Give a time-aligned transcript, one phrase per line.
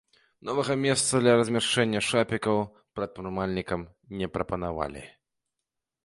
[0.47, 2.57] Новага месца для размяшчэння шапікаў
[2.99, 3.81] прадпрымальнікам
[4.23, 5.03] не прапанавалі.